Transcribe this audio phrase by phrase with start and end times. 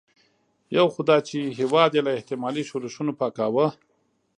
[0.77, 3.67] یو خو دا چې هېواد یې له احتمالي ښورښونو پاکاوه.